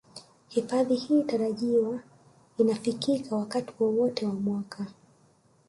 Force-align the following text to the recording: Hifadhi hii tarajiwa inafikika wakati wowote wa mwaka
Hifadhi 0.47 0.95
hii 0.95 1.23
tarajiwa 1.23 1.99
inafikika 2.57 3.35
wakati 3.35 3.73
wowote 3.83 4.25
wa 4.25 4.33
mwaka 4.33 4.85